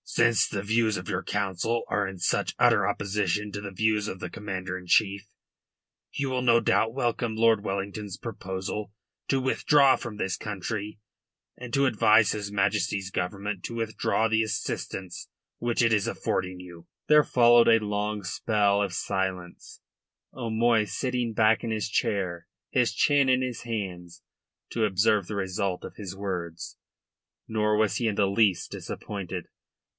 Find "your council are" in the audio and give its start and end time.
1.07-2.05